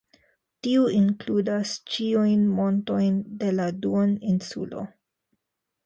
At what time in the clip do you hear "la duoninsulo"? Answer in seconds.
3.61-4.89